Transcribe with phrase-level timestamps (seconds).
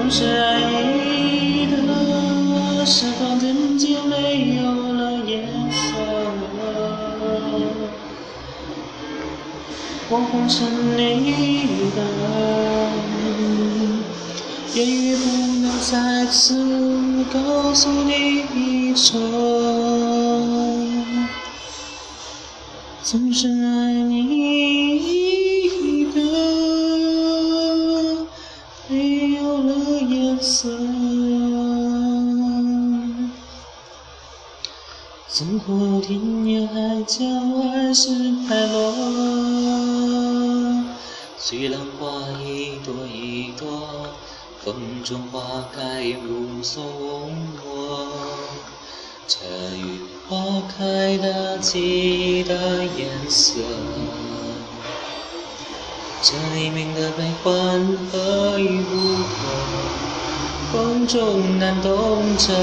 [0.00, 1.76] 总是爱你的
[2.86, 4.62] 时光渐渐没有
[4.94, 5.78] 了颜色，
[10.08, 11.04] 我红尘里
[11.94, 11.98] 的
[14.74, 15.22] 言语不
[15.60, 18.10] 能再次告诉你
[18.54, 19.20] 一声。
[23.02, 24.79] 总是爱你
[29.42, 29.72] 有了
[30.02, 30.68] 颜色。
[35.28, 37.24] 走过天涯海角
[37.70, 38.10] 还是
[38.46, 38.76] 快乐，
[41.38, 42.04] 虽然花
[42.42, 44.12] 一朵一朵，
[44.62, 47.32] 风中花开无所谓。
[49.26, 49.38] 这
[49.76, 50.36] 雨花
[50.76, 53.60] 开的记的颜色，
[56.22, 57.52] 这黎明的悲欢
[58.12, 59.32] 合与不合，
[60.70, 62.54] 风中难懂着。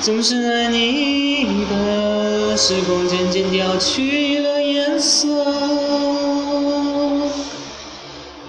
[0.00, 5.28] 总是爱你的时光渐渐掉去了颜色，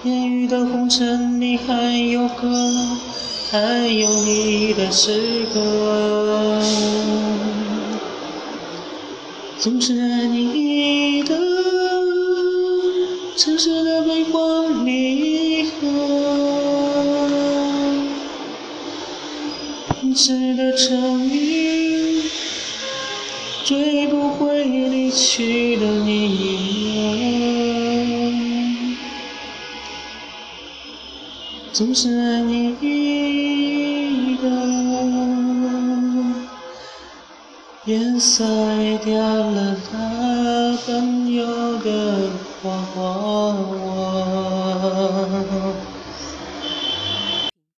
[0.02, 2.48] 烟雨的红尘里还有歌。
[3.52, 6.62] 还有你的诗歌，
[9.60, 11.36] 总是爱你的
[13.36, 15.70] 城市的悲欢离合，
[20.00, 22.22] 平时的成语
[23.66, 26.96] 追不回离去的你，
[31.70, 32.72] 总是爱你
[34.42, 34.89] 的。
[37.86, 38.44] 颜色
[38.98, 41.46] 掉了它本有
[41.78, 42.30] 的
[42.62, 43.79] 花黄。